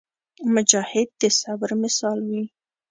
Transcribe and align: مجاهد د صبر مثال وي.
مجاهد 0.53 1.07
د 1.21 1.23
صبر 1.41 1.69
مثال 1.83 2.17
وي. 2.29 2.43